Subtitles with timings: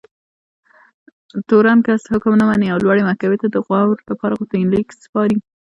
[1.47, 5.37] تورن کس حکم نه مني او لوړې محکمې ته د غور لپاره غوښتنلیک سپاري.